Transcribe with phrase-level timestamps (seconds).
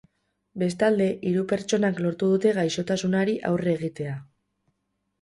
[0.63, 4.21] Bestalde, hiru pertsonak lortu dute gaixotasunari aurre egitea.